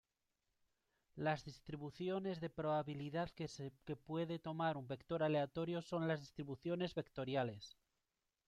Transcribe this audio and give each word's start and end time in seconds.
Las 1.15 1.43
distribuciones 1.45 2.41
de 2.41 2.49
probabilidad 2.49 3.29
que 3.29 3.95
puede 3.95 4.39
tomar 4.39 4.75
un 4.75 4.87
vector 4.87 5.21
aleatorio 5.21 5.83
son 5.83 6.07
las 6.07 6.21
distribuciones 6.21 6.95
vectoriales. 6.95 7.77